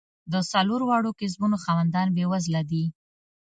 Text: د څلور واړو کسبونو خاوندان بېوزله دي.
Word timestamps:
د 0.31 0.33
څلور 0.51 0.81
واړو 0.85 1.17
کسبونو 1.19 1.55
خاوندان 1.63 2.07
بېوزله 2.15 2.61
دي. 2.71 2.85